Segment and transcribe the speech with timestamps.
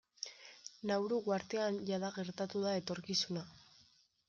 [0.91, 3.47] Nauru uhartean jada gertatu da etorkizuna.